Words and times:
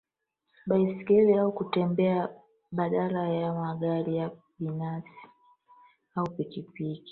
baiskeli 0.65 1.37
au 1.37 1.51
kutembea 1.51 2.29
badala 2.71 3.29
ya 3.29 3.53
magari 3.53 4.17
ya 4.17 4.29
kibinafsi 4.29 5.19
au 6.15 6.23
pikipiki 6.29 7.09